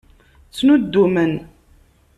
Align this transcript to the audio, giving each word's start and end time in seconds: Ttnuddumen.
Ttnuddumen. 0.49 1.33